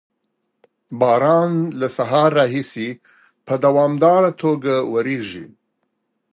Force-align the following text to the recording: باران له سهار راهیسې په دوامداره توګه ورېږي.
باران 0.99 1.51
له 1.79 1.87
سهار 1.97 2.29
راهیسې 2.39 2.89
په 3.45 3.53
دوامداره 3.65 4.31
توګه 4.41 4.73
ورېږي. 4.93 5.45